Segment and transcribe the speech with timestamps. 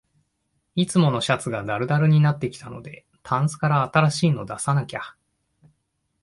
[0.73, 5.01] いつものシャツがだるだるになってきたので、タンスから新しいの出さなきゃ